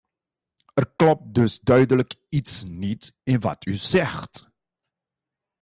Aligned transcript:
Er 0.75 0.85
klopt 0.95 1.33
dus 1.33 1.59
duidelijk 1.59 2.15
iets 2.29 2.63
niet 2.63 3.13
in 3.23 3.39
wat 3.39 3.65
u 3.65 3.73
zegt. 3.73 4.49